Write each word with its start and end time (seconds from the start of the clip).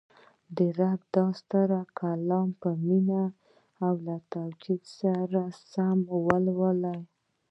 د 0.55 0.57
رب 0.79 1.01
دا 1.15 1.25
ستر 1.39 1.69
کلام 1.99 2.49
په 2.61 2.69
مینه 2.85 3.23
او 3.85 3.93
له 4.05 4.15
تجوید 4.31 4.83
سره 4.99 5.41
سم 5.71 5.97
ولولو 6.27 6.97